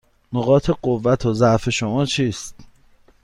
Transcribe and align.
نقاط 0.33 0.69
قوت 0.71 1.25
و 1.25 1.33
ضعف 1.33 1.69
شما 1.69 2.05
چیست؟ 2.05 2.55